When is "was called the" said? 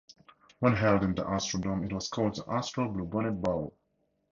1.93-2.51